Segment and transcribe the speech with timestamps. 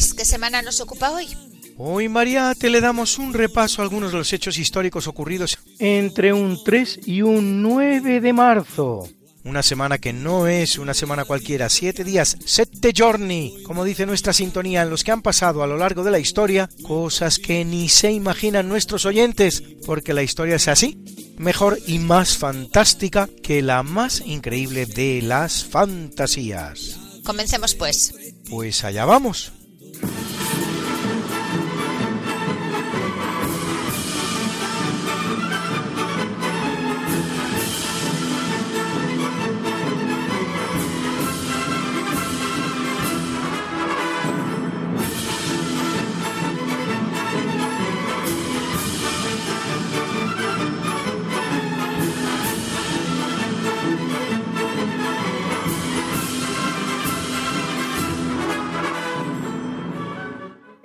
[0.00, 1.28] Luis, ¿qué semana nos ocupa hoy?
[1.76, 6.64] Hoy, Mariate, le damos un repaso a algunos de los hechos históricos ocurridos entre un
[6.64, 9.06] 3 y un 9 de marzo.
[9.44, 14.32] Una semana que no es una semana cualquiera, siete días, sette giorni, como dice nuestra
[14.32, 17.90] sintonía, en los que han pasado a lo largo de la historia cosas que ni
[17.90, 20.96] se imaginan nuestros oyentes, porque la historia es así,
[21.36, 26.98] mejor y más fantástica que la más increíble de las fantasías.
[27.22, 28.14] Comencemos pues.
[28.48, 29.52] Pues allá vamos.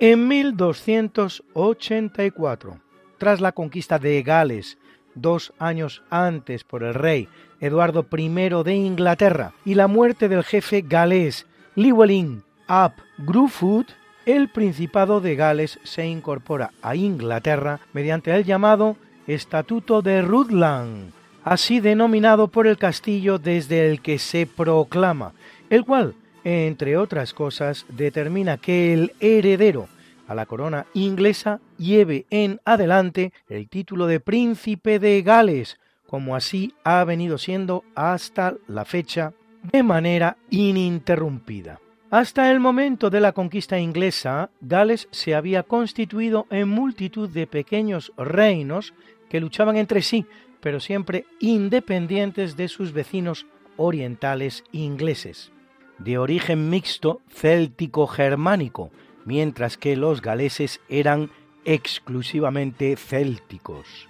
[0.08, 2.78] En 1284,
[3.18, 4.78] tras la conquista de Gales,
[5.16, 8.28] dos años antes por el rey Eduardo I
[8.62, 13.86] de Inglaterra y la muerte del jefe galés Llywelyn ap Gruffudd,
[14.26, 21.10] el Principado de Gales se incorpora a Inglaterra mediante el llamado Estatuto de Rutland,
[21.42, 25.32] así denominado por el castillo desde el que se proclama,
[25.68, 26.14] el cual
[26.46, 29.88] entre otras cosas, determina que el heredero
[30.26, 36.74] a la corona inglesa lleve en adelante el título de príncipe de Gales, como así
[36.84, 39.32] ha venido siendo hasta la fecha
[39.72, 41.80] de manera ininterrumpida.
[42.10, 48.12] Hasta el momento de la conquista inglesa, Gales se había constituido en multitud de pequeños
[48.16, 48.94] reinos
[49.28, 50.24] que luchaban entre sí,
[50.60, 55.52] pero siempre independientes de sus vecinos orientales ingleses
[55.98, 58.90] de origen mixto céltico-germánico,
[59.26, 61.30] mientras que los galeses eran
[61.66, 64.08] exclusivamente célticos.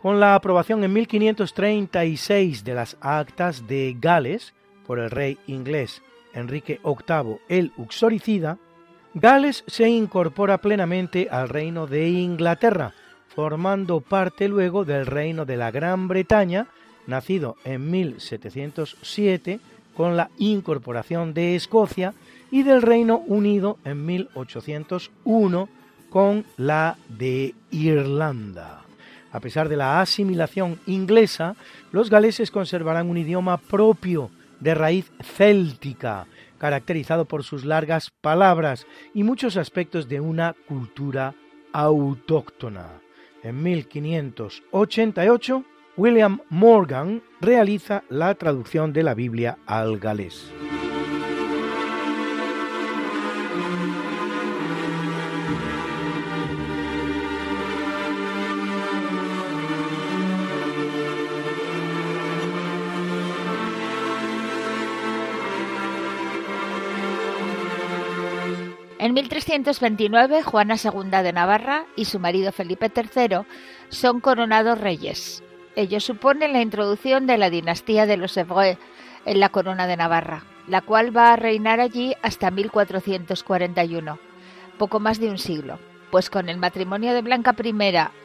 [0.00, 4.54] Con la aprobación en 1536 de las actas de Gales
[4.86, 6.02] por el rey inglés
[6.34, 8.58] Enrique VIII el Uxoricida,
[9.14, 12.94] Gales se incorpora plenamente al reino de Inglaterra,
[13.28, 16.68] formando parte luego del reino de la Gran Bretaña,
[17.06, 19.60] nacido en 1707
[19.96, 22.14] con la incorporación de Escocia
[22.50, 25.68] y del Reino Unido en 1801
[26.10, 28.82] con la de Irlanda.
[29.32, 31.56] A pesar de la asimilación inglesa,
[31.90, 36.26] los galeses conservarán un idioma propio de raíz céltica,
[36.58, 41.34] caracterizado por sus largas palabras y muchos aspectos de una cultura
[41.72, 43.00] autóctona.
[43.42, 45.64] En 1588
[45.96, 50.50] William Morgan realiza la traducción de la Biblia al galés.
[68.98, 73.40] En 1329, Juana II de Navarra y su marido Felipe III
[73.90, 75.42] son coronados reyes.
[75.74, 78.78] Ello supone la introducción de la dinastía de los Evreux
[79.24, 84.18] en la corona de Navarra, la cual va a reinar allí hasta 1441,
[84.78, 85.78] poco más de un siglo,
[86.10, 87.74] pues con el matrimonio de Blanca I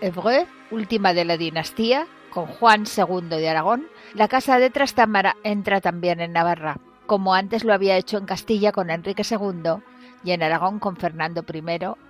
[0.02, 5.80] Evreux, última de la dinastía, con Juan II de Aragón, la casa de Trastámara entra
[5.80, 9.82] también en Navarra, como antes lo había hecho en Castilla con Enrique II
[10.24, 11.64] y en Aragón con Fernando I,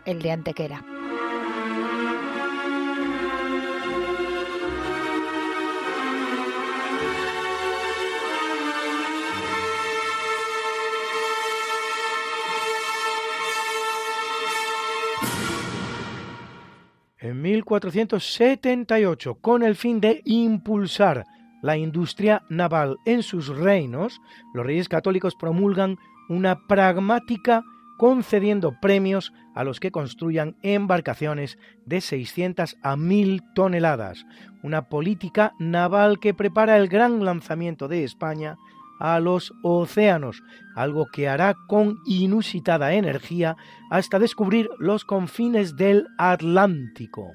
[0.06, 0.97] el de Antequera.
[17.48, 21.26] 1478, con el fin de impulsar
[21.62, 24.20] la industria naval en sus reinos,
[24.54, 25.98] los reyes católicos promulgan
[26.28, 27.64] una pragmática
[27.98, 34.26] concediendo premios a los que construyan embarcaciones de 600 a 1000 toneladas,
[34.62, 38.58] una política naval que prepara el gran lanzamiento de España
[39.00, 40.44] a los océanos,
[40.76, 43.56] algo que hará con inusitada energía
[43.90, 47.32] hasta descubrir los confines del Atlántico,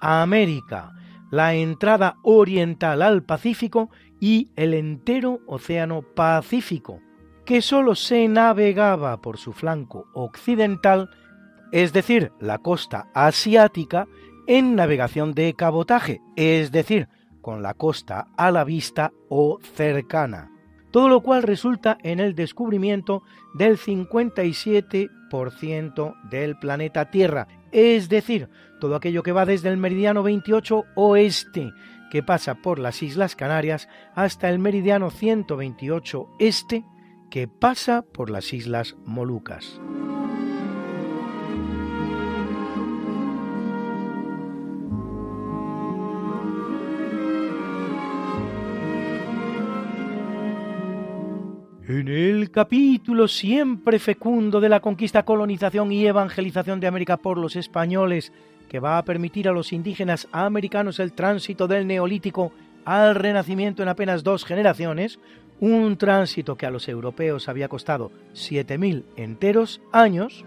[0.00, 0.92] América,
[1.30, 3.90] la entrada oriental al Pacífico
[4.20, 7.00] y el entero Océano Pacífico,
[7.44, 11.10] que sólo se navegaba por su flanco occidental,
[11.72, 14.06] es decir, la costa asiática,
[14.46, 17.08] en navegación de cabotaje, es decir,
[17.42, 20.50] con la costa a la vista o cercana,
[20.90, 23.22] todo lo cual resulta en el descubrimiento
[23.54, 28.48] del 57% del planeta Tierra, es decir,
[28.80, 31.72] todo aquello que va desde el meridiano 28 oeste,
[32.10, 36.84] que pasa por las Islas Canarias, hasta el meridiano 128 este,
[37.30, 39.80] que pasa por las Islas Molucas.
[51.88, 57.54] En el capítulo siempre fecundo de la conquista, colonización y evangelización de América por los
[57.54, 58.32] españoles,
[58.68, 62.50] que va a permitir a los indígenas americanos el tránsito del neolítico
[62.84, 65.20] al renacimiento en apenas dos generaciones,
[65.60, 70.44] un tránsito que a los europeos había costado 7.000 enteros años,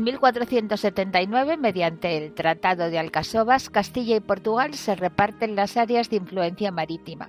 [0.00, 6.16] En 1479, mediante el Tratado de Alcasovas, Castilla y Portugal se reparten las áreas de
[6.16, 7.28] influencia marítima.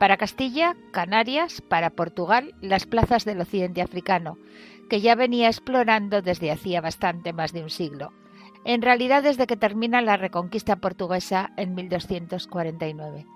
[0.00, 4.38] Para Castilla, Canarias, para Portugal, las plazas del occidente africano,
[4.90, 8.12] que ya venía explorando desde hacía bastante más de un siglo
[8.64, 13.26] en realidad desde que termina la reconquista portuguesa en 1249.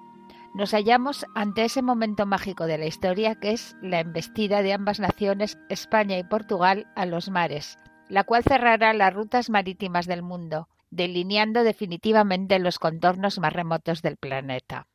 [0.55, 5.01] Nos hallamos ante ese momento mágico de la historia que es la embestida de ambas
[5.01, 7.79] naciones, España y Portugal, a los mares,
[8.09, 14.17] la cual cerrará las rutas marítimas del mundo, delineando definitivamente los contornos más remotos del
[14.17, 14.87] planeta.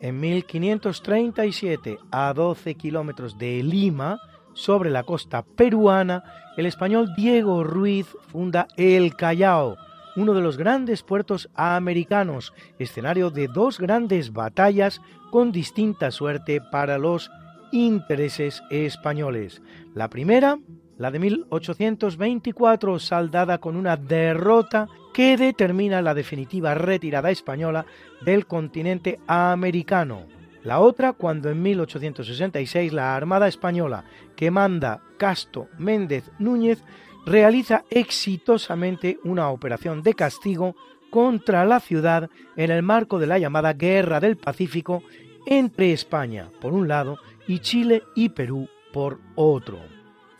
[0.00, 4.18] En 1537, a 12 kilómetros de Lima,
[4.52, 6.24] sobre la costa peruana,
[6.56, 9.76] el español Diego Ruiz funda El Callao,
[10.16, 15.00] uno de los grandes puertos americanos, escenario de dos grandes batallas
[15.30, 17.30] con distinta suerte para los
[17.72, 19.62] intereses españoles.
[19.94, 20.58] La primera,
[20.98, 27.86] la de 1824, saldada con una derrota que determina la definitiva retirada española
[28.24, 30.26] del continente americano.
[30.62, 34.04] La otra cuando en 1866 la Armada Española,
[34.36, 36.84] que manda Casto Méndez Núñez,
[37.24, 40.74] realiza exitosamente una operación de castigo
[41.10, 45.02] contra la ciudad en el marco de la llamada Guerra del Pacífico
[45.46, 49.78] entre España, por un lado, y Chile y Perú, por otro.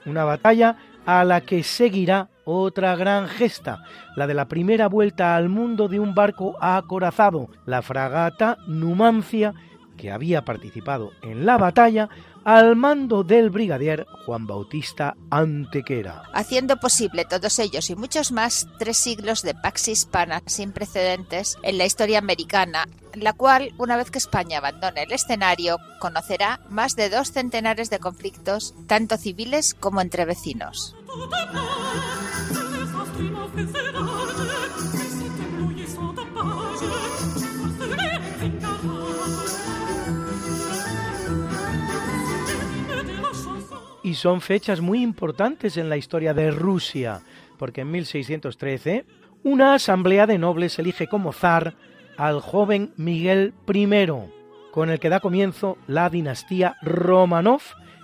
[0.06, 3.84] Una batalla a la que seguirá otra gran gesta,
[4.17, 9.55] la de la primera vuelta al mundo de un barco acorazado, la fragata Numancia,
[9.96, 12.08] que había participado en la batalla
[12.44, 16.25] al mando del brigadier Juan Bautista Antequera.
[16.32, 21.79] Haciendo posible todos ellos y muchos más tres siglos de pax hispana sin precedentes en
[21.79, 27.11] la historia americana, la cual, una vez que España abandone el escenario, conocerá más de
[27.11, 30.96] dos centenares de conflictos, tanto civiles como entre vecinos.
[44.12, 47.22] Y son fechas muy importantes en la historia de Rusia,
[47.56, 49.06] porque en 1613
[49.42, 51.76] una asamblea de nobles elige como zar
[52.19, 53.88] al joven Miguel I,
[54.70, 57.62] con el que da comienzo la dinastía Romanov,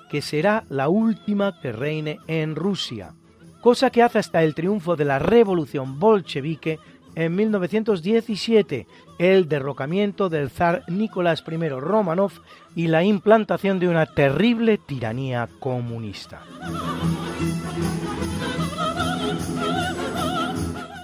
[0.08, 3.12] que será la última que reine en Rusia,
[3.60, 6.78] cosa que hace hasta el triunfo de la revolución bolchevique
[7.16, 8.86] en 1917,
[9.18, 12.32] el derrocamiento del zar Nicolás I Romanov
[12.78, 16.42] y la implantación de una terrible tiranía comunista.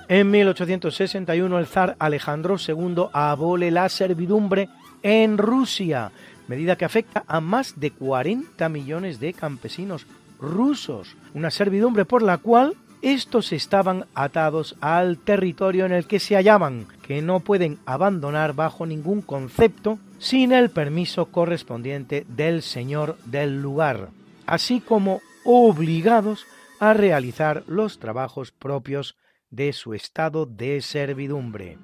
[0.06, 4.68] En 1861 el zar Alejandro II abole la servidumbre
[5.02, 6.12] en Rusia,
[6.46, 10.06] medida que afecta a más de 40 millones de campesinos
[10.38, 12.76] rusos, una servidumbre por la cual
[13.12, 18.86] estos estaban atados al territorio en el que se hallaban, que no pueden abandonar bajo
[18.86, 24.08] ningún concepto sin el permiso correspondiente del señor del lugar,
[24.46, 26.46] así como obligados
[26.80, 29.16] a realizar los trabajos propios
[29.50, 31.76] de su estado de servidumbre.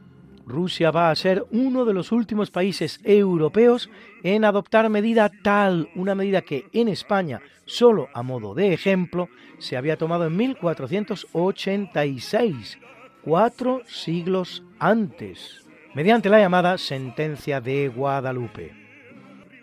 [0.46, 3.88] Rusia va a ser uno de los últimos países europeos
[4.22, 9.76] en adoptar medida tal, una medida que en España, solo a modo de ejemplo, se
[9.76, 12.78] había tomado en 1486,
[13.22, 18.72] cuatro siglos antes, mediante la llamada Sentencia de Guadalupe.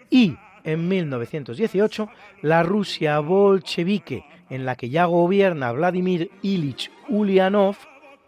[0.10, 2.10] Y en 1918,
[2.42, 7.76] la Rusia bolchevique, en la que ya gobierna Vladimir Ilich Ulyanov,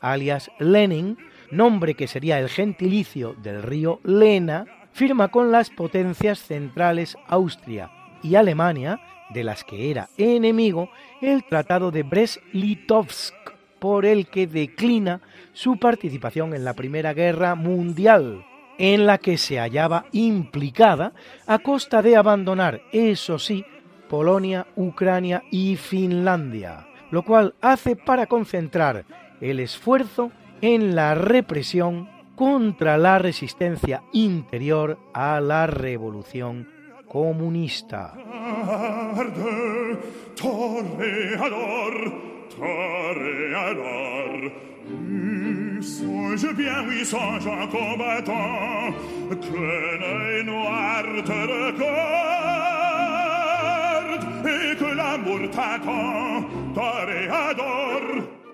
[0.01, 1.17] alias Lenin,
[1.51, 7.89] nombre que sería el gentilicio del río Lena, firma con las potencias centrales Austria
[8.21, 10.89] y Alemania, de las que era enemigo,
[11.21, 13.33] el Tratado de Brest-Litovsk,
[13.79, 15.21] por el que declina
[15.53, 18.45] su participación en la Primera Guerra Mundial,
[18.77, 21.13] en la que se hallaba implicada
[21.47, 23.65] a costa de abandonar, eso sí,
[24.09, 29.05] Polonia, Ucrania y Finlandia, lo cual hace para concentrar
[29.41, 30.31] el esfuerzo
[30.61, 36.78] en la represión contra la resistencia interior a la revolución
[37.09, 38.13] comunista.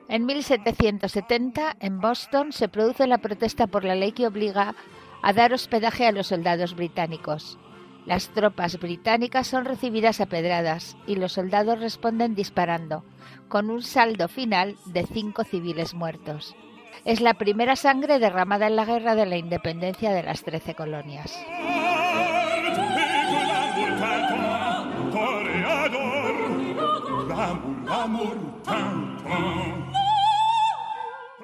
[0.07, 4.75] En 1770, en Boston, se produce la protesta por la ley que obliga
[5.21, 7.57] a dar hospedaje a los soldados británicos.
[8.05, 13.03] Las tropas británicas son recibidas a pedradas y los soldados responden disparando,
[13.47, 16.55] con un saldo final de cinco civiles muertos.
[17.03, 21.35] Es la primera sangre derramada en la guerra de la independencia de las trece colonias.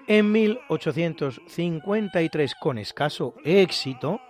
[0.08, 4.22] En 1853, con escaso éxito,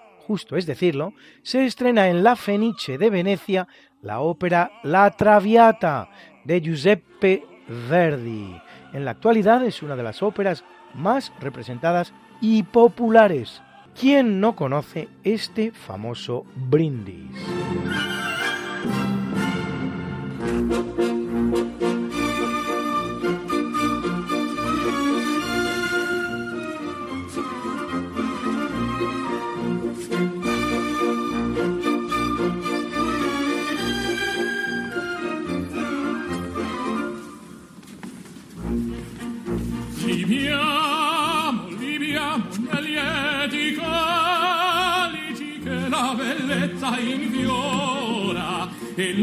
[0.58, 3.68] es decirlo, se estrena en la Fenice de Venecia
[4.02, 6.10] la ópera La Traviata
[6.46, 7.44] de Giuseppe
[7.90, 8.56] Verdi.
[8.94, 13.62] En la actualidad es una de las óperas más representadas y populares.
[14.00, 17.32] ¿Quién no conoce este famoso brindis?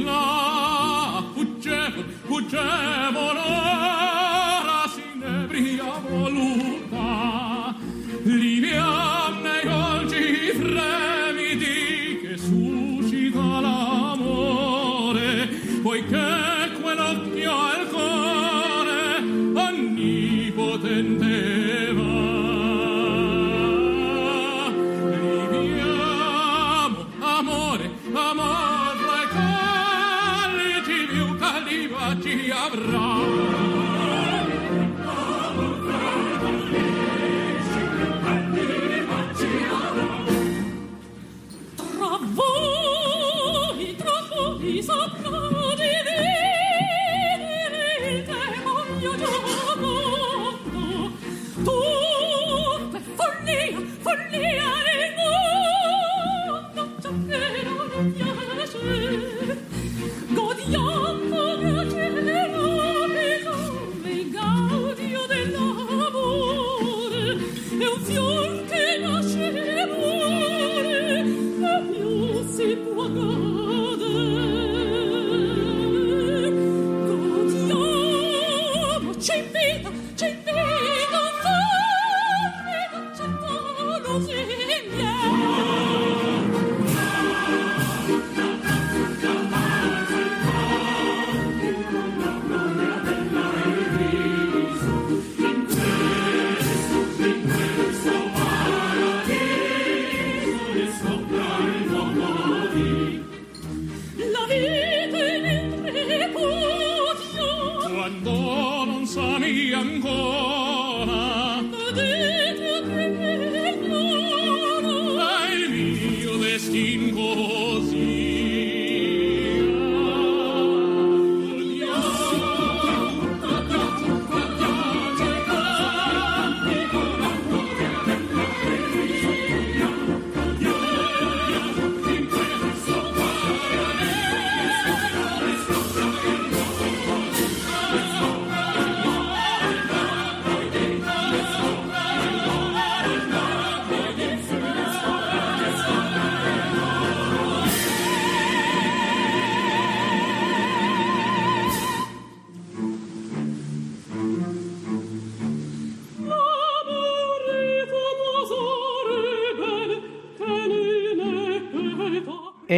[0.05, 2.98] là, fuggeva, fuggeva.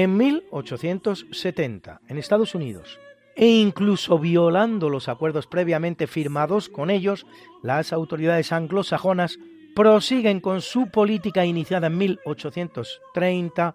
[0.02, 2.98] En 1870, en Estados Unidos,
[3.36, 7.26] e incluso violando los acuerdos previamente firmados con ellos,
[7.62, 9.38] las autoridades anglosajonas
[9.76, 13.74] prosiguen con su política iniciada en 1830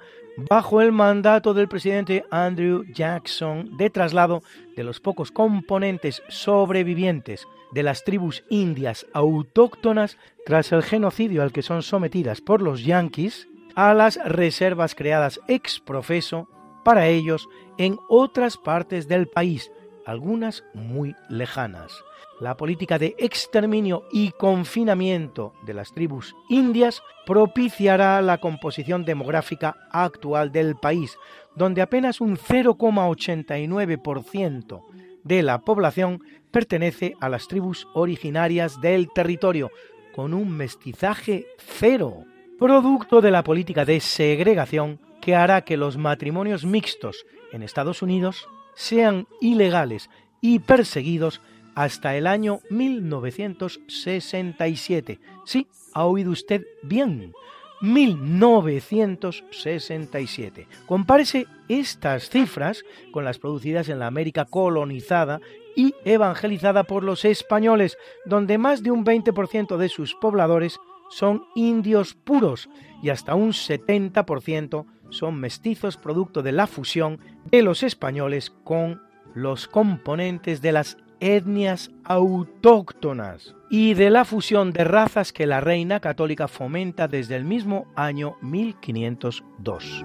[0.50, 4.42] bajo el mandato del presidente Andrew Jackson de traslado
[4.76, 11.62] de los pocos componentes sobrevivientes de las tribus indias autóctonas tras el genocidio al que
[11.62, 16.50] son sometidas por los yanquis a las reservas creadas ex profeso
[16.84, 19.72] para ellos en otras partes del país,
[20.06, 21.94] algunas muy lejanas.
[22.40, 30.52] La política de exterminio y confinamiento de las tribus indias propiciará la composición demográfica actual
[30.52, 31.18] del país,
[31.56, 34.84] donde apenas un 0,89%
[35.24, 39.72] de la población pertenece a las tribus originarias del territorio,
[40.14, 42.26] con un mestizaje cero
[42.58, 48.48] producto de la política de segregación que hará que los matrimonios mixtos en Estados Unidos
[48.76, 50.10] sean ilegales
[50.42, 51.42] y perseguidos
[51.76, 55.20] hasta el año 1967.
[55.46, 57.34] Sí, ha oído usted bien.
[57.82, 60.68] 1967.
[60.86, 65.42] Compárese estas cifras con las producidas en la América colonizada
[65.76, 72.14] y evangelizada por los españoles, donde más de un 20% de sus pobladores son indios
[72.14, 72.70] puros
[73.02, 77.20] y hasta un 70% son mestizos producto de la fusión
[77.52, 79.02] de los españoles con
[79.34, 86.00] los componentes de las etnias autóctonas y de la fusión de razas que la Reina
[86.00, 90.04] Católica fomenta desde el mismo año 1502.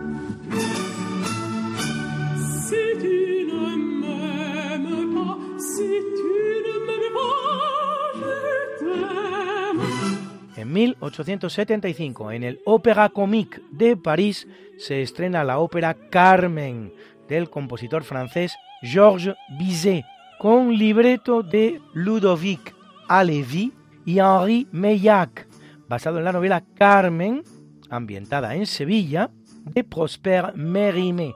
[10.60, 14.46] En 1875, en el Opéra Comique de París,
[14.76, 16.92] se estrena la ópera Carmen
[17.28, 20.04] del compositor francés Georges Bizet,
[20.38, 22.74] con libreto de Ludovic
[23.08, 23.72] Halévy
[24.04, 25.48] y Henri Meillac,
[25.88, 27.42] basado en la novela Carmen,
[27.88, 29.30] ambientada en Sevilla,
[29.64, 31.34] de Prosper Mérimée,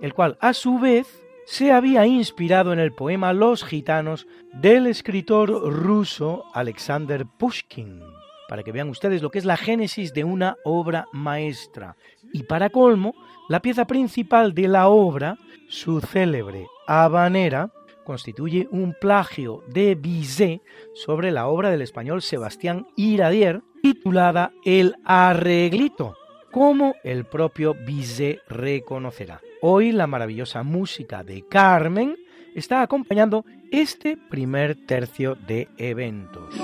[0.00, 1.06] el cual a su vez
[1.46, 8.13] se había inspirado en el poema Los gitanos del escritor ruso Alexander Pushkin
[8.54, 11.96] para que vean ustedes lo que es la génesis de una obra maestra.
[12.32, 13.12] Y para colmo,
[13.48, 15.36] la pieza principal de la obra,
[15.68, 17.72] su célebre habanera,
[18.04, 20.62] constituye un plagio de Bizet
[20.94, 26.16] sobre la obra del español Sebastián Iradier, titulada El Arreglito,
[26.52, 29.40] como el propio Bizet reconocerá.
[29.62, 32.16] Hoy la maravillosa música de Carmen
[32.54, 36.54] está acompañando este primer tercio de eventos.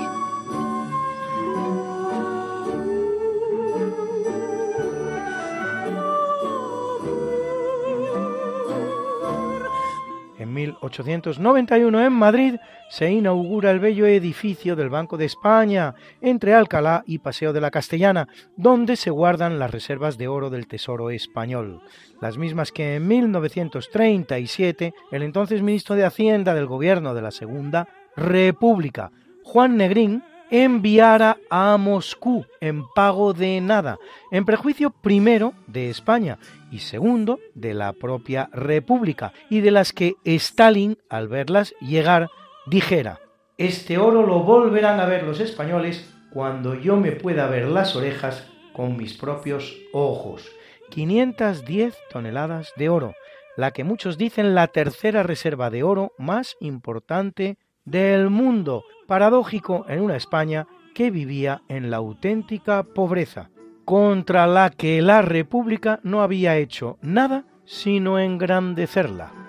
[10.51, 12.55] En 1891 en Madrid
[12.89, 17.71] se inaugura el bello edificio del Banco de España entre Alcalá y Paseo de la
[17.71, 21.81] Castellana, donde se guardan las reservas de oro del Tesoro español,
[22.19, 27.87] las mismas que en 1937 el entonces ministro de Hacienda del gobierno de la Segunda
[28.17, 29.09] República,
[29.45, 33.97] Juan Negrín, enviara a Moscú en pago de nada,
[34.31, 36.37] en prejuicio primero de España
[36.69, 42.29] y segundo de la propia República, y de las que Stalin, al verlas llegar,
[42.67, 43.19] dijera,
[43.57, 48.47] este oro lo volverán a ver los españoles cuando yo me pueda ver las orejas
[48.73, 50.49] con mis propios ojos.
[50.89, 53.13] 510 toneladas de oro,
[53.55, 60.01] la que muchos dicen la tercera reserva de oro más importante del mundo, paradójico en
[60.01, 63.49] una España que vivía en la auténtica pobreza,
[63.85, 69.40] contra la que la República no había hecho nada sino engrandecerla.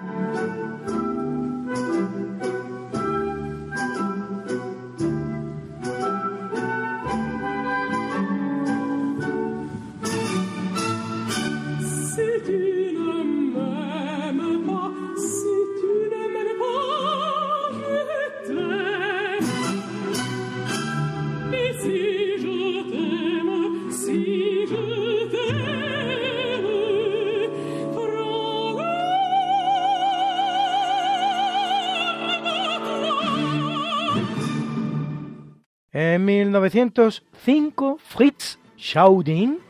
[36.05, 39.61] En 1905, Fritz Schaudin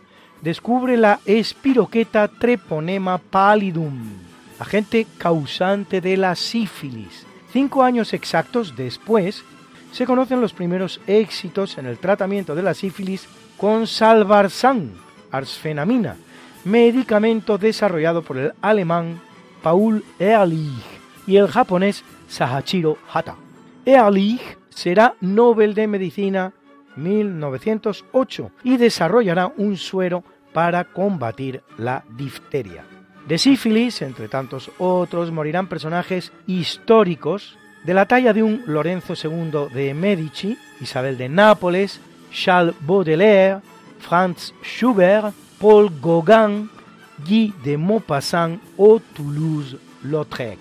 [0.40, 4.02] descubre la espiroqueta Treponema pallidum,
[4.58, 7.26] agente causante de la sífilis.
[7.52, 9.44] Cinco años exactos después,
[9.92, 14.94] se conocen los primeros éxitos en el tratamiento de la sífilis con salvarsan,
[15.30, 16.16] arsfenamina,
[16.64, 19.20] medicamento desarrollado por el alemán
[19.62, 20.82] Paul Ehrlich
[21.26, 23.36] y el japonés Sahachiro Hata.
[23.84, 26.52] Ehrlich será Nobel de Medicina
[26.96, 32.84] 1908 y desarrollará un suero para combatir la difteria.
[33.26, 39.68] De sífilis, entre tantos otros, morirán personajes históricos de la talla de un Lorenzo II
[39.72, 42.00] de Medici, Isabel de Nápoles,
[42.32, 43.60] Charles Baudelaire,
[44.00, 46.68] Franz Schubert, Paul Gauguin,
[47.26, 50.58] Guy de Maupassant o Toulouse-Lautrec.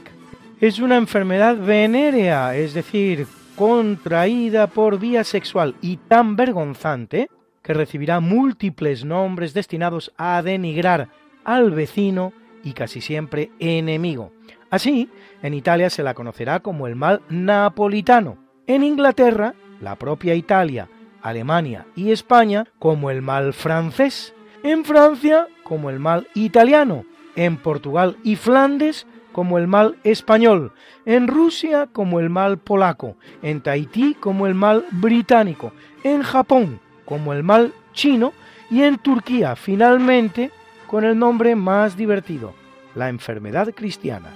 [0.59, 7.29] Es una enfermedad venérea, es decir, contraída por vía sexual y tan vergonzante
[7.61, 11.09] que recibirá múltiples nombres destinados a denigrar
[11.43, 12.33] al vecino
[12.63, 14.31] y casi siempre enemigo.
[14.69, 15.09] Así,
[15.41, 18.37] en Italia se la conocerá como el mal napolitano.
[18.67, 20.87] En Inglaterra, la propia Italia,
[21.21, 24.33] Alemania y España como el mal francés.
[24.63, 27.05] En Francia como el mal italiano.
[27.35, 30.73] En Portugal y Flandes como el mal español,
[31.05, 37.33] en Rusia como el mal polaco, en Tahití como el mal británico, en Japón como
[37.33, 38.33] el mal chino
[38.69, 40.51] y en Turquía finalmente
[40.87, 42.53] con el nombre más divertido,
[42.95, 44.29] la enfermedad cristiana.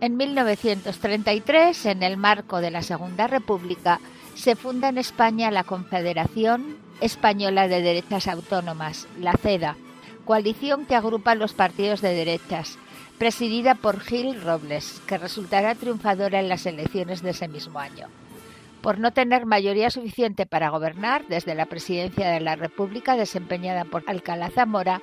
[0.00, 4.00] En 1933, en el marco de la Segunda República,
[4.34, 9.76] se funda en España la Confederación Española de Derechas Autónomas, la CEDA,
[10.24, 12.78] coalición que agrupa los partidos de derechas,
[13.18, 18.06] presidida por Gil Robles, que resultará triunfadora en las elecciones de ese mismo año.
[18.80, 24.04] Por no tener mayoría suficiente para gobernar, desde la presidencia de la República desempeñada por
[24.06, 25.02] Alcalá Zamora,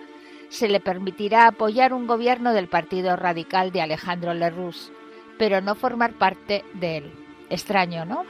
[0.50, 4.92] se le permitirá apoyar un gobierno del Partido Radical de Alejandro Lerroux,
[5.38, 7.12] pero no formar parte de él.
[7.50, 8.24] Extraño, ¿no?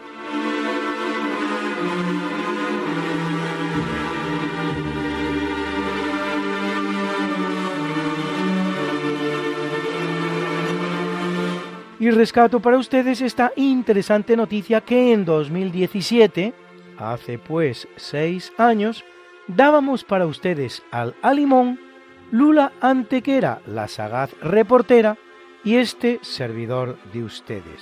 [11.99, 16.53] Y rescato para ustedes esta interesante noticia que en 2017,
[16.97, 19.03] hace pues seis años,
[19.47, 21.86] dábamos para ustedes al Alimón
[22.31, 25.17] Lula Antequera, la sagaz reportera,
[25.63, 27.81] y este servidor de ustedes.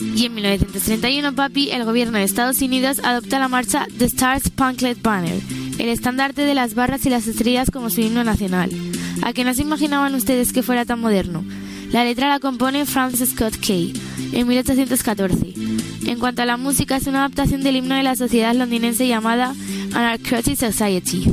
[0.00, 4.98] Y en 1931, papi, el gobierno de Estados Unidos adopta la marcha The Stars Spangled
[5.02, 5.40] Banner,
[5.78, 8.70] el estandarte de las barras y las estrellas como su himno nacional.
[9.22, 11.44] ¿A que no se imaginaban ustedes que fuera tan moderno?
[11.90, 13.92] La letra la compone Francis Scott Key
[14.32, 15.54] en 1814.
[16.06, 19.54] En cuanto a la música, es una adaptación del himno de la sociedad londinense llamada
[19.92, 21.24] Anarchotic Society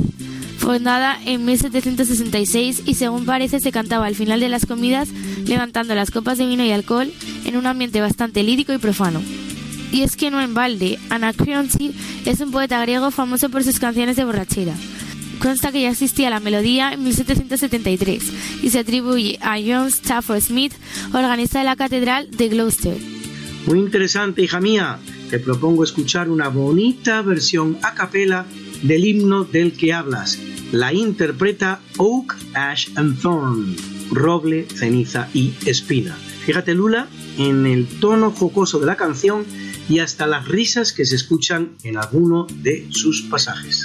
[0.64, 5.10] fundada en 1766 y según parece se cantaba al final de las comidas
[5.44, 7.12] levantando las copas de vino y alcohol
[7.44, 9.20] en un ambiente bastante lírico y profano.
[9.92, 11.92] Y es que no en balde, Anacreonte
[12.24, 14.72] es un poeta griego famoso por sus canciones de borrachera.
[15.38, 20.72] Consta que ya existía la melodía en 1773 y se atribuye a John Stafford Smith,
[21.12, 22.96] organista de la Catedral de Gloucester.
[23.66, 24.98] Muy interesante, hija mía.
[25.28, 28.46] Te propongo escuchar una bonita versión a capela
[28.84, 30.38] del himno del que hablas.
[30.70, 33.76] La interpreta Oak, Ash and Thorn,
[34.10, 36.16] roble, ceniza y espina.
[36.44, 39.44] Fíjate Lula en el tono jocoso de la canción
[39.88, 43.84] y hasta las risas que se escuchan en alguno de sus pasajes.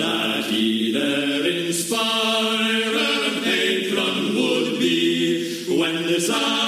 [0.00, 6.59] that either inspire or patron would be when this.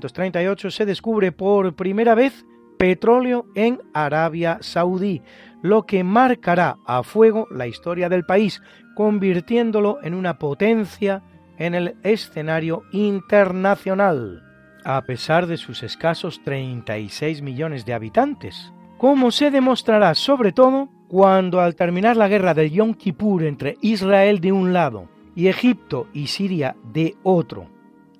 [0.00, 2.46] 1938 se descubre por primera vez
[2.78, 5.20] petróleo en Arabia Saudí,
[5.62, 8.62] lo que marcará a fuego la historia del país,
[8.94, 11.22] convirtiéndolo en una potencia
[11.58, 14.42] en el escenario internacional,
[14.84, 21.60] a pesar de sus escasos 36 millones de habitantes, como se demostrará sobre todo cuando
[21.60, 26.28] al terminar la guerra del Yom Kippur entre Israel de un lado y Egipto y
[26.28, 27.68] Siria de otro,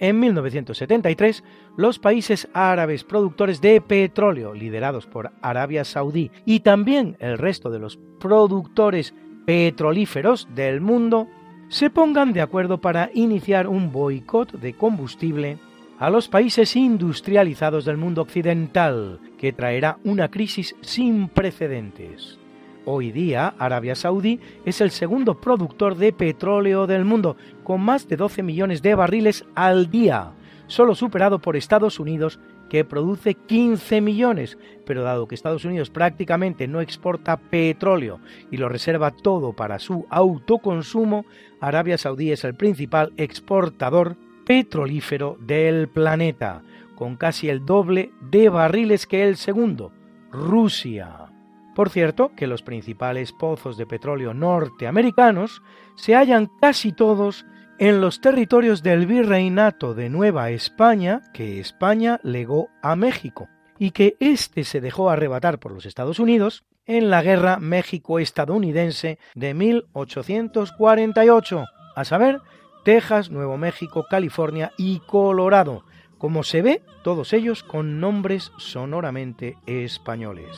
[0.00, 1.44] en 1973,
[1.80, 7.78] los países árabes productores de petróleo, liderados por Arabia Saudí, y también el resto de
[7.78, 9.14] los productores
[9.46, 11.26] petrolíferos del mundo,
[11.68, 15.58] se pongan de acuerdo para iniciar un boicot de combustible
[15.98, 22.38] a los países industrializados del mundo occidental, que traerá una crisis sin precedentes.
[22.84, 28.16] Hoy día, Arabia Saudí es el segundo productor de petróleo del mundo, con más de
[28.16, 30.32] 12 millones de barriles al día,
[30.70, 34.56] solo superado por Estados Unidos, que produce 15 millones,
[34.86, 40.06] pero dado que Estados Unidos prácticamente no exporta petróleo y lo reserva todo para su
[40.08, 41.26] autoconsumo,
[41.60, 46.62] Arabia Saudí es el principal exportador petrolífero del planeta,
[46.94, 49.92] con casi el doble de barriles que el segundo,
[50.30, 51.32] Rusia.
[51.74, 55.62] Por cierto, que los principales pozos de petróleo norteamericanos
[55.96, 57.44] se hallan casi todos
[57.80, 64.18] en los territorios del virreinato de Nueva España que España legó a México y que
[64.20, 71.64] éste se dejó arrebatar por los Estados Unidos en la Guerra México-Estadounidense de 1848,
[71.96, 72.42] a saber,
[72.84, 75.86] Texas, Nuevo México, California y Colorado,
[76.18, 80.54] como se ve, todos ellos con nombres sonoramente españoles.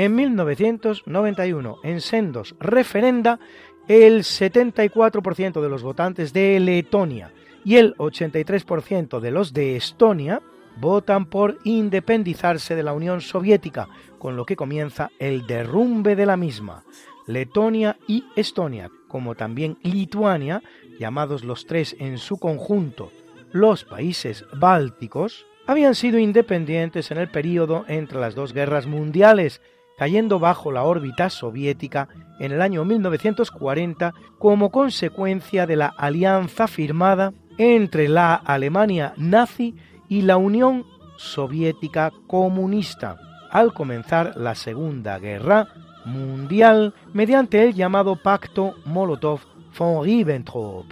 [0.00, 3.38] En 1991, en sendos referenda,
[3.86, 7.34] el 74% de los votantes de Letonia
[7.66, 10.40] y el 83% de los de Estonia
[10.80, 16.38] votan por independizarse de la Unión Soviética, con lo que comienza el derrumbe de la
[16.38, 16.82] misma.
[17.26, 20.62] Letonia y Estonia, como también Lituania,
[20.98, 23.12] llamados los tres en su conjunto
[23.52, 29.60] los países bálticos, habían sido independientes en el período entre las dos guerras mundiales,
[30.00, 32.08] cayendo bajo la órbita soviética
[32.38, 39.76] en el año 1940 como consecuencia de la alianza firmada entre la Alemania nazi
[40.08, 40.86] y la Unión
[41.18, 43.18] Soviética Comunista
[43.50, 45.68] al comenzar la Segunda Guerra
[46.06, 50.86] Mundial mediante el llamado Pacto Molotov-von Ribbentrop,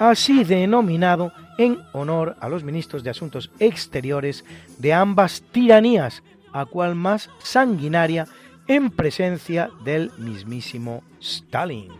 [0.00, 4.44] así denominado en honor a los ministros de Asuntos Exteriores
[4.78, 8.26] de ambas tiranías, a cual más sanguinaria
[8.68, 11.90] en presencia del mismísimo Stalin.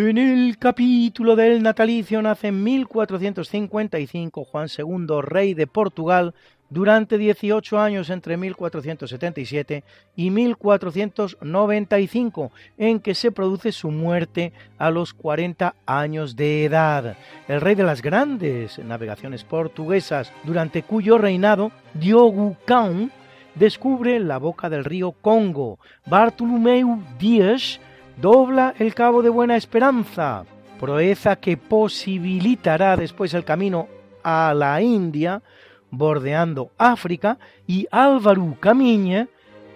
[0.00, 6.32] En el capítulo del natalicio nace en 1455 Juan II, rey de Portugal,
[6.70, 9.84] durante 18 años entre 1477
[10.16, 17.18] y 1495, en que se produce su muerte a los 40 años de edad.
[17.46, 23.10] El rey de las grandes navegaciones portuguesas, durante cuyo reinado Diogo Cão
[23.54, 25.78] descubre la boca del río Congo.
[26.06, 27.78] Bartolomeu Dias
[28.20, 30.44] dobla el Cabo de Buena Esperanza,
[30.78, 33.88] proeza que posibilitará después el camino
[34.22, 35.42] a la India,
[35.90, 39.28] bordeando África, y Álvaro Camiña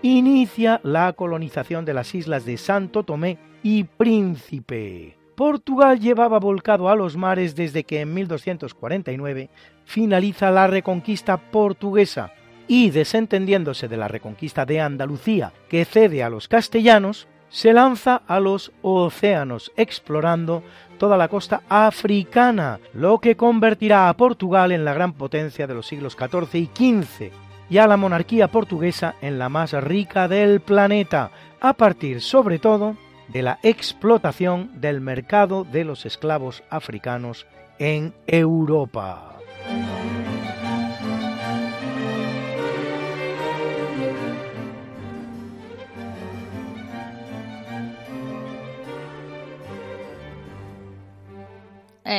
[0.03, 5.17] inicia la colonización de las islas de Santo Tomé y Príncipe.
[5.35, 9.49] Portugal llevaba volcado a los mares desde que en 1249
[9.85, 12.33] finaliza la reconquista portuguesa
[12.69, 18.41] y, desentendiéndose de la reconquista de Andalucía que cede a los castellanos, se lanza a
[18.41, 20.65] los océanos explorando
[20.99, 25.87] toda la costa africana, lo que convertirá a Portugal en la gran potencia de los
[25.87, 27.31] siglos XIV y XV
[27.71, 32.97] y a la monarquía portuguesa en la más rica del planeta, a partir sobre todo
[33.29, 37.47] de la explotación del mercado de los esclavos africanos
[37.79, 39.34] en Europa.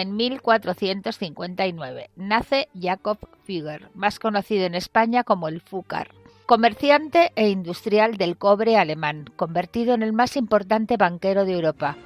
[0.02, 2.10] En 1459.
[2.16, 6.10] Nace Jacob Fugger, más conocido en España como el Fúcar,
[6.46, 11.98] comerciante e industrial del cobre alemán, convertido en el más importante banquero de Europa,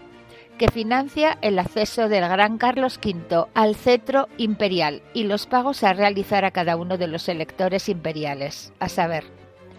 [0.58, 5.94] que financia el acceso del gran Carlos V al cetro imperial y los pagos a
[5.94, 9.26] realizar a cada uno de los electores imperiales, a saber,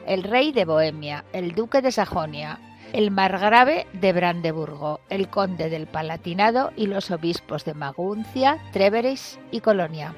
[0.06, 2.58] el rey de Bohemia, el duque de Sajonia,
[2.93, 9.61] el margrave de Brandeburgo, el conde del Palatinado y los obispos de Maguncia, Treveris y
[9.61, 10.14] Colonia.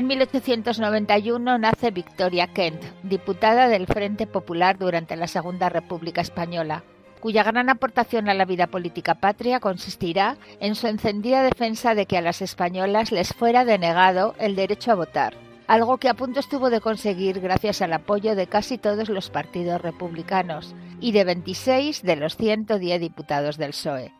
[0.00, 6.84] En 1891 nace Victoria Kent, diputada del Frente Popular durante la Segunda República Española,
[7.20, 12.16] cuya gran aportación a la vida política patria consistirá en su encendida defensa de que
[12.16, 15.34] a las españolas les fuera denegado el derecho a votar,
[15.66, 19.82] algo que a punto estuvo de conseguir gracias al apoyo de casi todos los partidos
[19.82, 24.14] republicanos y de 26 de los 110 diputados del PSOE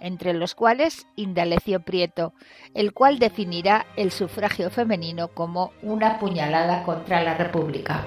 [0.00, 2.32] entre los cuales Indalecio Prieto,
[2.74, 8.04] el cual definirá el sufragio femenino como una puñalada contra la República.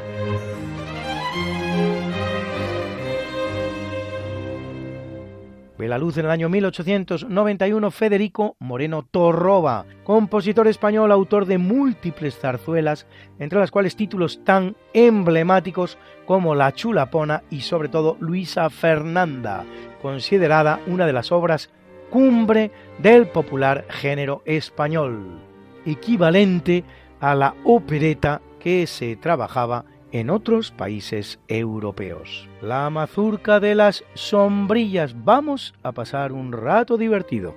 [5.80, 12.38] Ve la luz en el año 1891 Federico Moreno Torroba, compositor español, autor de múltiples
[12.38, 13.08] zarzuelas,
[13.40, 19.64] entre las cuales títulos tan emblemáticos como La Chulapona y sobre todo Luisa Fernanda,
[20.02, 21.70] considerada una de las obras
[22.10, 25.40] cumbre del popular género español,
[25.86, 26.84] equivalente
[27.20, 32.48] a la opereta que se trabajaba en otros países europeos.
[32.62, 35.16] La mazurca de las sombrillas.
[35.24, 37.56] Vamos a pasar un rato divertido.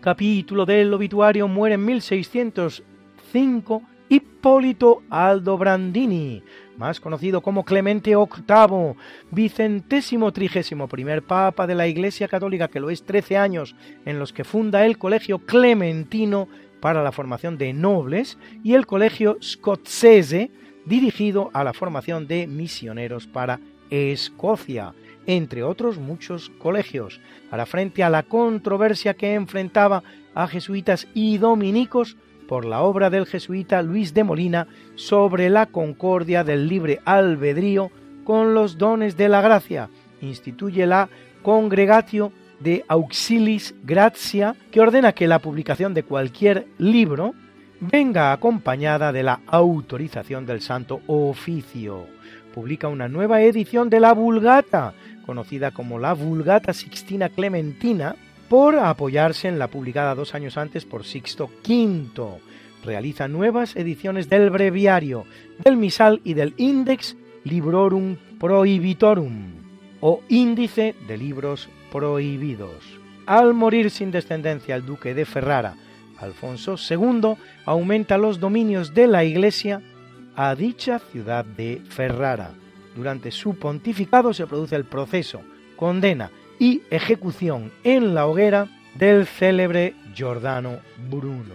[0.00, 6.42] Capítulo del obituario muere en 1605 Hipólito Aldobrandini,
[6.76, 8.96] más conocido como Clemente VIII,
[9.30, 14.32] vicentésimo trigésimo primer papa de la Iglesia Católica, que lo es 13 años, en los
[14.32, 16.48] que funda el Colegio Clementino
[16.80, 20.50] para la formación de nobles y el Colegio Scozzese,
[20.86, 24.94] dirigido a la formación de misioneros para Escocia
[25.26, 30.02] entre otros muchos colegios, para frente a la controversia que enfrentaba
[30.34, 32.16] a jesuitas y dominicos
[32.48, 34.66] por la obra del jesuita Luis de Molina
[34.96, 37.90] sobre la concordia del libre albedrío
[38.24, 39.88] con los dones de la gracia.
[40.20, 41.08] Instituye la
[41.42, 47.34] Congregatio de Auxilis Gratia, que ordena que la publicación de cualquier libro
[47.80, 52.06] venga acompañada de la autorización del Santo Oficio.
[52.54, 54.92] Publica una nueva edición de la Vulgata,
[55.30, 58.16] conocida como la Vulgata Sixtina Clementina,
[58.48, 62.40] por apoyarse en la publicada dos años antes por Sixto V.
[62.84, 65.26] Realiza nuevas ediciones del breviario,
[65.62, 69.52] del misal y del Index Librorum Prohibitorum,
[70.00, 72.98] o Índice de Libros Prohibidos.
[73.24, 75.76] Al morir sin descendencia el duque de Ferrara,
[76.18, 79.80] Alfonso II aumenta los dominios de la Iglesia
[80.34, 82.50] a dicha ciudad de Ferrara.
[82.94, 85.42] Durante su pontificado se produce el proceso,
[85.76, 91.54] condena y ejecución en la hoguera del célebre Giordano Bruno.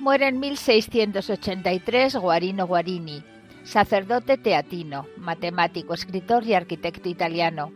[0.00, 3.22] Muere en 1683 Guarino Guarini,
[3.64, 7.72] sacerdote teatino, matemático, escritor y arquitecto italiano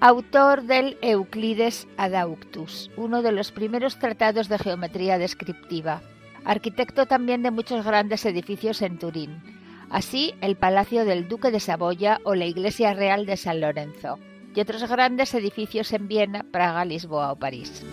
[0.00, 6.02] autor del Euclides Adauctus, uno de los primeros tratados de geometría descriptiva,
[6.44, 9.42] arquitecto también de muchos grandes edificios en Turín,
[9.90, 14.18] así el Palacio del Duque de Saboya o la Iglesia Real de San Lorenzo,
[14.54, 17.84] y otros grandes edificios en Viena, Praga, Lisboa o París.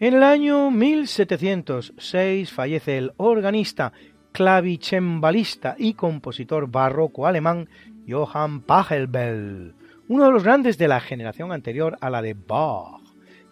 [0.00, 3.92] En el año 1706 fallece el organista,
[4.30, 7.68] clavicembalista y compositor barroco alemán
[8.08, 9.74] Johann Pachelbel,
[10.06, 13.00] uno de los grandes de la generación anterior a la de Bach,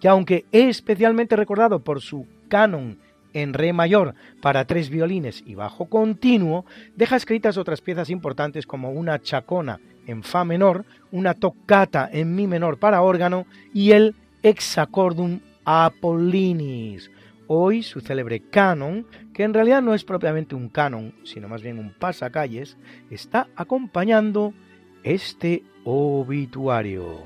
[0.01, 2.99] que aunque es especialmente recordado por su canon
[3.33, 8.93] en re mayor para tres violines y bajo continuo, deja escritas otras piezas importantes como
[8.93, 15.41] una chacona en fa menor, una toccata en mi menor para órgano y el hexacordum
[15.67, 17.11] Apollinis.
[17.49, 21.79] Hoy su célebre canon, que en realidad no es propiamente un canon, sino más bien
[21.79, 22.79] un pasacalles,
[23.11, 24.55] está acompañando
[25.03, 27.23] este obituario.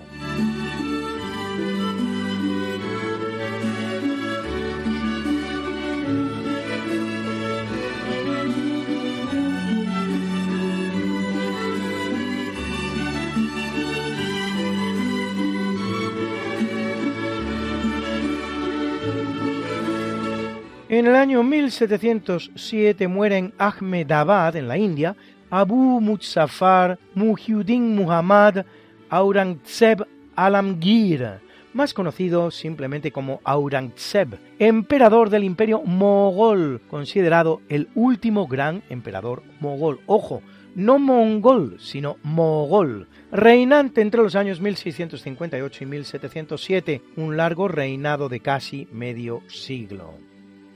[21.01, 25.17] En el año 1707 muere en Ahmedabad, en la India,
[25.49, 28.67] Abu Muzaffar Muhyuddin Muhammad
[29.09, 31.41] Aurangzeb Alamgir,
[31.73, 40.01] más conocido simplemente como Aurangzeb, emperador del imperio mogol, considerado el último gran emperador mogol.
[40.05, 40.43] Ojo,
[40.75, 48.41] no mongol, sino mogol, reinante entre los años 1658 y 1707, un largo reinado de
[48.41, 50.13] casi medio siglo,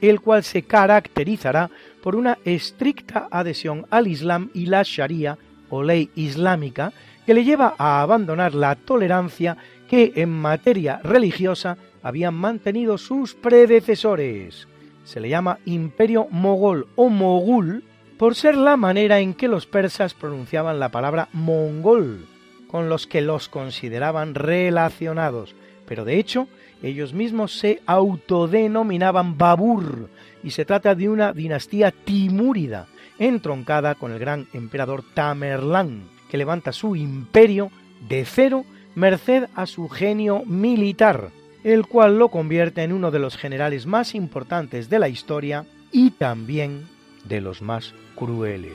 [0.09, 1.71] el cual se caracterizará
[2.03, 5.39] por una estricta adhesión al Islam y la Sharia
[5.71, 6.93] o ley islámica
[7.27, 9.57] que le lleva a abandonar la tolerancia
[9.89, 14.69] que en materia religiosa habían mantenido sus predecesores.
[15.05, 17.83] Se le llama Imperio Mogol o Mogul
[18.19, 22.27] por ser la manera en que los persas pronunciaban la palabra mongol,
[22.69, 25.55] con los que los consideraban relacionados,
[25.87, 26.49] pero de hecho
[26.83, 30.09] ellos mismos se autodenominaban Babur
[30.43, 32.87] y se trata de una dinastía timúrida,
[33.19, 37.71] entroncada con el gran emperador Tamerlán, que levanta su imperio
[38.09, 38.65] de cero
[38.95, 41.31] merced a su genio militar,
[41.65, 46.11] el cual lo convierte en uno de los generales más importantes de la historia y
[46.11, 46.87] también
[47.25, 48.75] de los más crueles.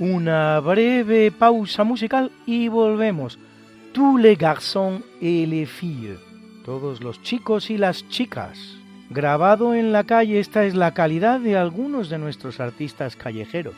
[0.00, 3.38] Una breve pausa musical y volvemos.
[3.92, 6.16] Tous les garçons et les filles.
[6.64, 8.56] Todos los chicos y las chicas.
[9.10, 13.74] Grabado en la calle, esta es la calidad de algunos de nuestros artistas callejeros.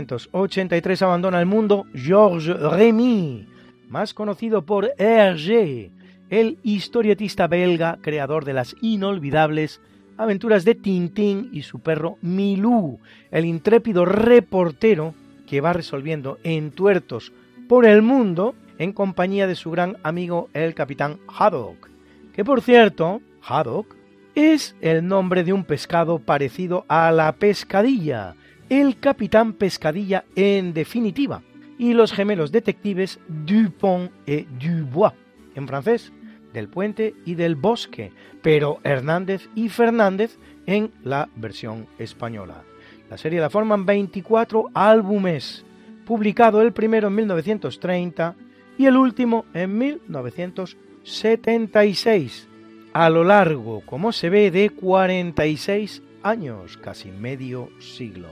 [0.00, 3.46] 1983 abandona el mundo Georges Remy,
[3.88, 5.90] más conocido por Hergé,
[6.30, 9.80] el historietista belga creador de las inolvidables
[10.16, 12.98] aventuras de Tintín y su perro Milou,
[13.30, 15.14] el intrépido reportero
[15.46, 17.32] que va resolviendo entuertos
[17.68, 21.90] por el mundo en compañía de su gran amigo el capitán Haddock,
[22.34, 23.96] que por cierto, Haddock
[24.34, 28.36] es el nombre de un pescado parecido a la pescadilla,
[28.70, 31.42] el capitán pescadilla en definitiva,
[31.76, 35.12] y los gemelos detectives Dupont et Dubois,
[35.54, 36.12] en francés,
[36.52, 38.12] del puente y del bosque,
[38.42, 42.64] pero Hernández y Fernández en la versión española.
[43.08, 45.64] La serie la forman 24 álbumes,
[46.06, 48.36] publicado el primero en 1930
[48.78, 52.46] y el último en 1976,
[52.92, 58.28] a lo largo, como se ve, de 46 años, casi medio siglo.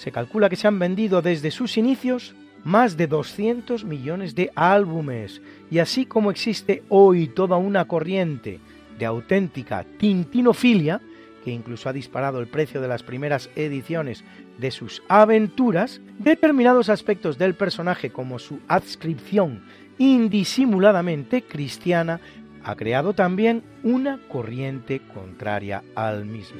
[0.00, 2.34] Se calcula que se han vendido desde sus inicios
[2.64, 8.60] más de 200 millones de álbumes, y así como existe hoy toda una corriente
[8.98, 11.02] de auténtica tintinofilia,
[11.44, 14.24] que incluso ha disparado el precio de las primeras ediciones
[14.56, 19.62] de sus aventuras, determinados aspectos del personaje como su adscripción
[19.98, 22.22] indisimuladamente cristiana
[22.64, 26.58] ha creado también una corriente contraria al mismo.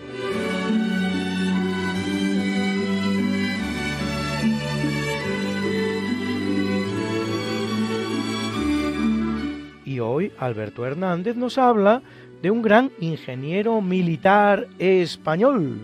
[10.00, 12.02] Hoy Alberto Hernández nos habla
[12.42, 15.78] de un gran ingeniero militar español,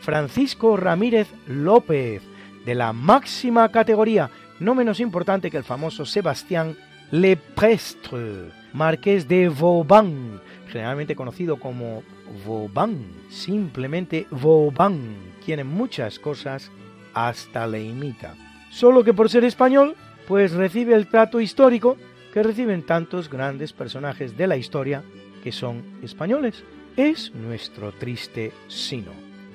[0.00, 2.22] Francisco Ramírez López,
[2.64, 6.76] de la máxima categoría, no menos importante que el famoso Sebastián
[7.10, 12.02] Leprestre, marqués de Vauban, generalmente conocido como
[12.46, 12.98] Vauban,
[13.28, 15.00] simplemente Vauban,
[15.44, 16.70] quien en muchas cosas
[17.14, 18.34] hasta le imita.
[18.70, 19.96] Solo que por ser español,
[20.28, 21.96] pues recibe el trato histórico
[22.32, 25.02] que reciben tantos grandes personajes de la historia
[25.42, 26.62] que son españoles.
[26.96, 29.10] Es nuestro triste sino.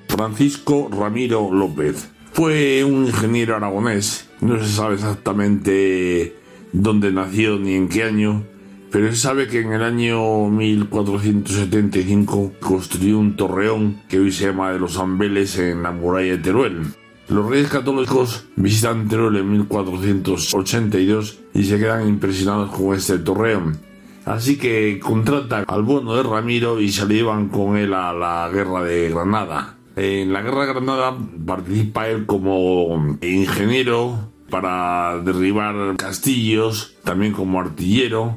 [0.08, 6.34] Francisco Ramiro López fue un ingeniero aragonés, no se sabe exactamente
[6.72, 8.44] dónde nació ni en qué año,
[8.90, 14.72] pero se sabe que en el año 1475 construyó un torreón que hoy se llama
[14.72, 16.82] de los Ambeles en la muralla de Teruel.
[17.28, 23.80] Los reyes católicos visitan Teruel en 1482 y se quedan impresionados con este torreón.
[24.24, 28.84] Así que contratan al bueno de Ramiro y se llevan con él a la guerra
[28.84, 29.76] de Granada.
[29.96, 38.36] En la guerra de Granada participa él como ingeniero para derribar castillos, también como artillero,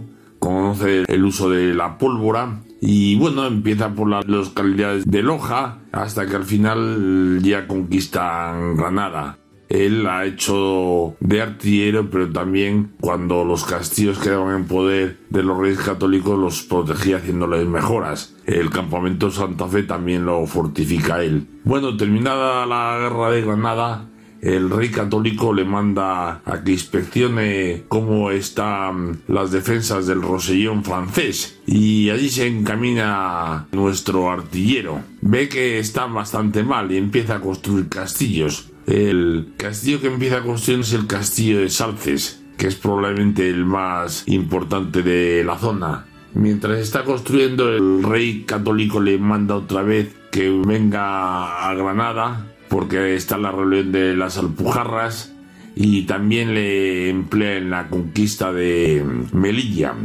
[0.50, 6.26] conoce el uso de la pólvora y bueno, empieza por las localidades de Loja hasta
[6.26, 9.38] que al final ya conquistan Granada.
[9.68, 15.60] Él ha hecho de artillero, pero también cuando los castillos quedaban en poder de los
[15.60, 18.36] reyes católicos los protegía haciéndoles mejoras.
[18.47, 21.45] El campamento Santa Fe también lo fortifica él.
[21.66, 24.10] Bueno, terminada la guerra de Granada,
[24.42, 31.60] el rey católico le manda a que inspeccione cómo están las defensas del Rosellón francés
[31.66, 35.02] y allí se encamina nuestro artillero.
[35.22, 38.72] Ve que están bastante mal y empieza a construir castillos.
[38.88, 43.66] El castillo que empieza a construir es el castillo de Salces, que es probablemente el
[43.66, 46.06] más importante de la zona.
[46.34, 53.15] Mientras está construyendo, el rey católico le manda otra vez que venga a Granada porque
[53.15, 55.34] está la rebelión de las Alpujarras
[55.76, 59.03] y también le emplea en la conquista de
[59.34, 59.95] Melilla.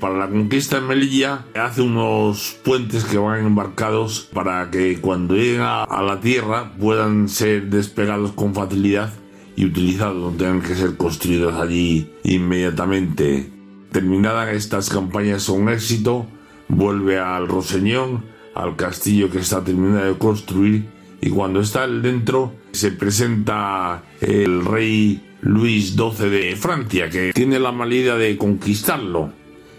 [0.00, 5.62] Para la conquista de Melilla hace unos puentes que van embarcados para que cuando lleguen
[5.62, 9.12] a la tierra puedan ser despegados con facilidad
[9.56, 13.50] y utilizados, no tengan que ser construidos allí inmediatamente.
[13.92, 16.26] Terminadas estas campañas con éxito,
[16.68, 18.24] vuelve al Roseñón,
[18.54, 20.93] al castillo que está terminado de construir
[21.24, 27.72] y cuando está dentro se presenta el rey Luis XII de Francia, que tiene la
[27.72, 29.32] mala de conquistarlo.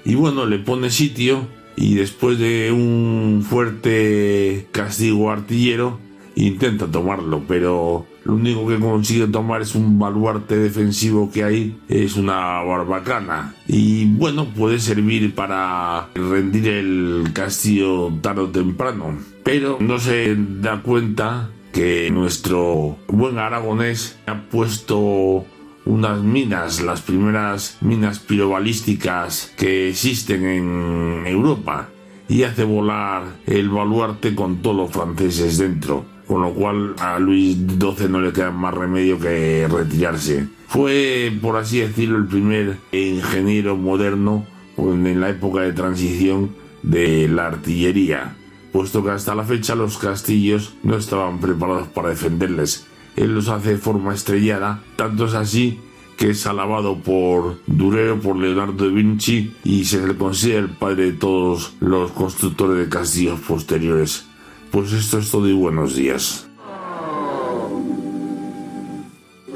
[0.06, 6.00] Y bueno, le pone sitio y después de un fuerte castigo artillero,
[6.34, 12.16] intenta tomarlo, pero lo único que consigue tomar es un baluarte defensivo que hay, es
[12.16, 13.54] una barbacana.
[13.68, 19.35] Y bueno, puede servir para rendir el castillo tarde o temprano.
[19.46, 25.46] Pero no se da cuenta que nuestro buen aragonés ha puesto
[25.86, 31.90] unas minas, las primeras minas pirobalísticas que existen en Europa,
[32.28, 37.56] y hace volar el baluarte con todos los franceses dentro con lo cual a Luis
[37.56, 40.48] XII no le queda más remedio que retirarse.
[40.68, 44.46] Fue, por así decirlo, el primer ingeniero moderno
[44.78, 48.36] en la época de transición de la artillería,
[48.76, 52.86] puesto que hasta la fecha los castillos no estaban preparados para defenderles.
[53.16, 55.80] Él los hace de forma estrellada, tanto es así
[56.18, 61.06] que es alabado por Durero, por Leonardo da Vinci y se le considera el padre
[61.06, 64.26] de todos los constructores de castillos posteriores.
[64.72, 66.46] Pues esto es todo y buenos días.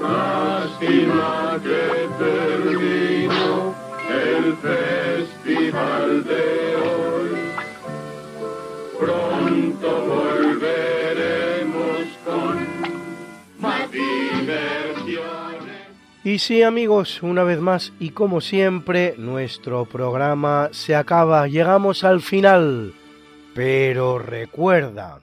[0.02, 2.49] Lástima que terminó
[16.30, 22.22] Y sí amigos, una vez más y como siempre, nuestro programa se acaba, llegamos al
[22.22, 22.94] final.
[23.56, 25.22] Pero recuerda,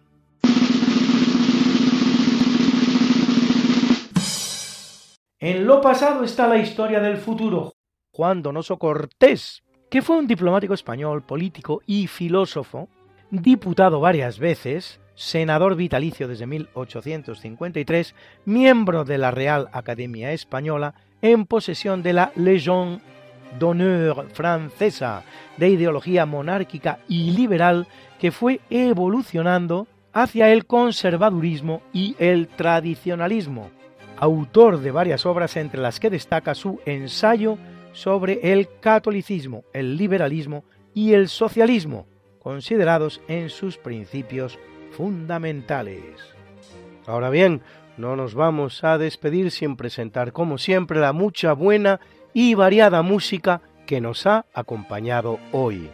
[5.38, 7.74] En lo pasado está la historia del futuro.
[8.10, 12.88] Juan Donoso Cortés, que fue un diplomático español, político y filósofo,
[13.30, 18.14] diputado varias veces, senador vitalicio desde 1853,
[18.44, 23.00] miembro de la Real Academia Española, en posesión de la Légion
[23.58, 25.24] d'honneur francesa,
[25.56, 27.88] de ideología monárquica y liberal
[28.20, 33.70] que fue evolucionando hacia el conservadurismo y el tradicionalismo,
[34.18, 37.58] autor de varias obras entre las que destaca su ensayo
[37.92, 40.64] sobre el catolicismo, el liberalismo
[40.94, 42.06] y el socialismo,
[42.38, 44.58] considerados en sus principios
[44.96, 46.34] fundamentales.
[47.06, 47.60] Ahora bien,
[47.98, 52.00] no nos vamos a despedir sin presentar, como siempre, la mucha buena
[52.32, 55.90] y variada música que nos ha acompañado hoy.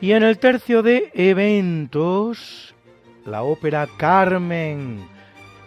[0.00, 2.74] Y en el tercio de eventos,
[3.24, 5.15] la ópera Carmen,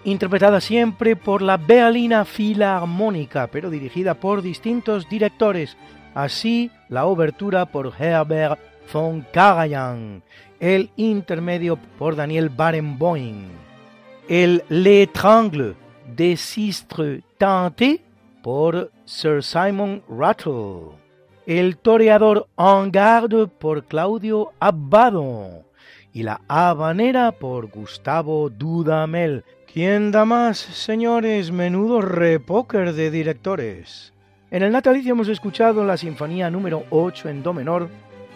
[0.04, 5.78] interpretada siempre por la Berlina Filarmónica, pero dirigida por distintos directores,
[6.16, 8.60] así la obertura por Herbert
[8.92, 10.24] von Karajan,
[10.60, 13.48] el intermedio por Daniel Barenboim,
[14.28, 15.76] el L'Étrangle
[16.16, 18.02] de Sistre Tante
[18.42, 20.98] por Sir Simon Rattle,
[21.46, 25.66] el toreador En Garde por Claudio Abbado
[26.14, 29.44] y la habanera por Gustavo Dudamel.
[29.72, 31.52] ¿Quién da más, señores?
[31.52, 34.12] Menudo repóker de directores.
[34.50, 37.88] En el natalicio hemos escuchado la sinfonía número 8 en do menor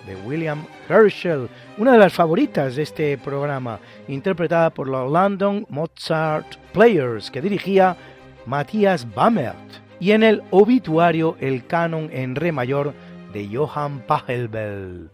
[0.05, 6.57] de William Herschel, una de las favoritas de este programa, interpretada por los London Mozart
[6.71, 7.97] Players, que dirigía
[8.45, 9.57] Matthias Bammert
[9.99, 12.93] y en el obituario el canon en re mayor
[13.34, 15.09] de Johann Pachelbel.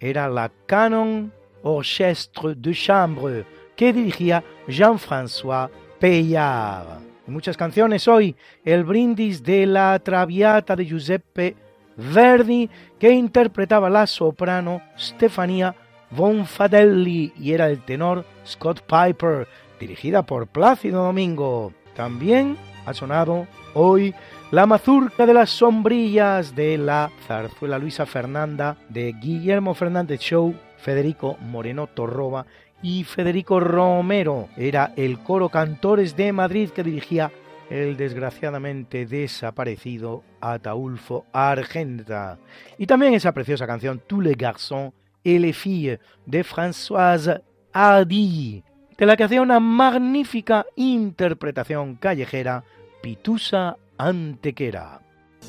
[0.00, 1.30] Era la Canon
[1.62, 3.44] Orchestre de Chambre
[3.76, 5.70] que dirigía Jean-François
[6.00, 7.00] Payard.
[7.26, 11.56] muchas canciones hoy, el brindis de la Traviata de Giuseppe
[11.96, 12.68] Verdi,
[12.98, 15.74] que interpretaba la soprano Stefania
[16.10, 19.48] Bonfadelli y era el tenor Scott Piper,
[19.80, 21.72] dirigida por Plácido Domingo.
[21.94, 22.56] También
[22.86, 24.14] ha sonado hoy
[24.50, 31.38] La mazurca de las sombrillas de la zarzuela Luisa Fernanda de Guillermo Fernández Show, Federico
[31.40, 32.44] Moreno Torroba
[32.82, 34.48] y Federico Romero.
[34.56, 37.32] Era el coro Cantores de Madrid que dirigía
[37.70, 42.38] el desgraciadamente desaparecido Ataulfo Argenta.
[42.76, 44.92] Y también esa preciosa canción Tous les garçons
[45.24, 47.40] et les filles de Françoise
[47.72, 48.62] Hardy,
[48.98, 52.64] de la que hacía una magnífica interpretación callejera
[53.02, 55.00] Pitusa Antequera.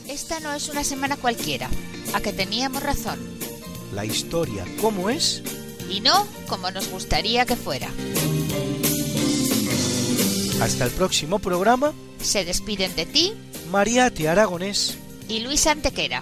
[0.08, 1.70] Esta no es una semana cualquiera,
[2.14, 3.20] a que teníamos razón.
[3.94, 5.62] La historia, ¿cómo es?
[5.90, 7.90] Y no como nos gustaría que fuera.
[10.62, 11.94] Hasta el próximo programa.
[12.22, 13.34] Se despiden de ti,
[13.72, 16.22] Mariate Aragonés y Luis Antequera.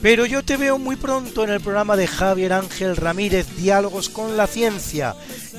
[0.00, 4.36] Pero yo te veo muy pronto en el programa de Javier Ángel Ramírez, Diálogos con
[4.36, 5.14] la Ciencia,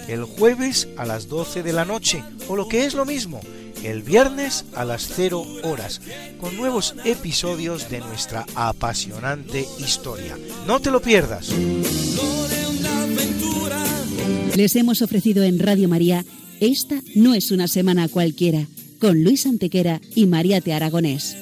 [0.10, 3.40] el jueves a las 12 de la noche, o lo que es lo mismo,
[3.84, 6.02] el viernes a las 0 horas,
[6.42, 10.38] con nuevos episodios de nuestra apasionante historia.
[10.68, 11.50] No te lo pierdas.
[14.56, 16.26] Les hemos ofrecido en Radio María
[16.60, 18.68] Esta no es una semana cualquiera,
[19.00, 21.36] con Luis Antequera y María Te Aragonés.